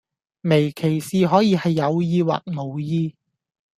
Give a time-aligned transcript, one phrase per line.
[0.41, 3.15] 微歧視可以係有意或無意